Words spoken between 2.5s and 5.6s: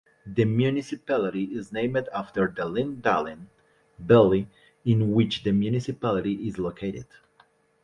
the Lyngdalen valley in which the